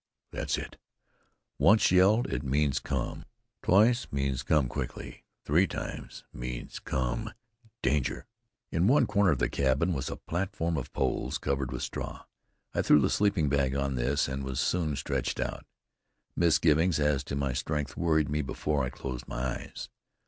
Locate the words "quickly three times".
4.69-6.23